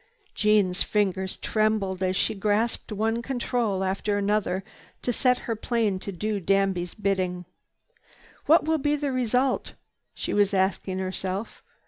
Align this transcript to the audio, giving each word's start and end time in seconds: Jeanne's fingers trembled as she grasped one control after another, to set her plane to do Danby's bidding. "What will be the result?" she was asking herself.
Jeanne's 0.33 0.81
fingers 0.81 1.37
trembled 1.37 2.01
as 2.01 2.15
she 2.15 2.33
grasped 2.33 2.91
one 2.91 3.21
control 3.21 3.83
after 3.83 4.17
another, 4.17 4.63
to 5.03 5.13
set 5.13 5.37
her 5.45 5.55
plane 5.55 5.99
to 5.99 6.11
do 6.11 6.39
Danby's 6.39 6.95
bidding. 6.95 7.45
"What 8.47 8.65
will 8.65 8.79
be 8.79 8.95
the 8.95 9.11
result?" 9.11 9.75
she 10.15 10.33
was 10.33 10.55
asking 10.55 10.97
herself. 10.97 11.61